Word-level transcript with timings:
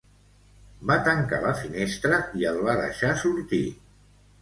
Va 0.91 0.97
tancar 1.09 1.39
la 1.45 1.53
finestra 1.61 2.25
i 2.43 2.51
el 2.55 2.61
va 2.71 2.77
deixar 2.83 3.15
sortir. 3.25 3.65